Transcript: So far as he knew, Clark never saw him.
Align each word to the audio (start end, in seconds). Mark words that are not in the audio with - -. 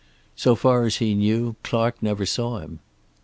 So 0.35 0.55
far 0.55 0.85
as 0.85 0.95
he 0.95 1.13
knew, 1.13 1.57
Clark 1.61 2.01
never 2.01 2.25
saw 2.25 2.57
him. 2.57 2.79